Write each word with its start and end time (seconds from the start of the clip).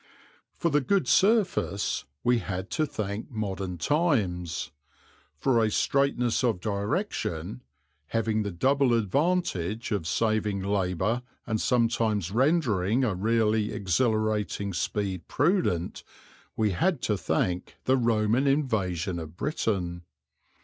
For 0.55 0.71
the 0.71 0.81
good 0.81 1.07
surface 1.07 2.05
we 2.23 2.39
had 2.39 2.71
to 2.71 2.87
thank 2.87 3.29
modern 3.29 3.77
times; 3.77 4.71
for 5.37 5.63
a 5.63 5.69
straightness 5.69 6.43
of 6.43 6.59
direction, 6.59 7.61
having 8.07 8.41
the 8.41 8.49
double 8.49 8.95
advantage 8.95 9.91
of 9.91 10.07
saving 10.07 10.63
labour 10.63 11.21
and 11.45 11.61
sometimes 11.61 12.31
rendering 12.31 13.03
a 13.03 13.13
really 13.13 13.71
exhilarating 13.71 14.73
speed 14.73 15.27
prudent, 15.27 16.03
we 16.57 16.71
had 16.71 17.03
to 17.03 17.15
thank 17.15 17.75
the 17.83 17.95
Roman 17.95 18.47
invasion 18.47 19.19
of 19.19 19.37
Britain. 19.37 20.01